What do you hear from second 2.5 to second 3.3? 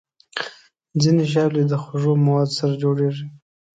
سره جوړېږي.